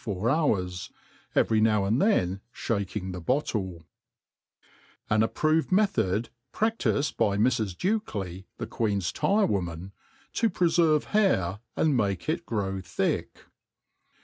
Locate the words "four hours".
0.03-0.89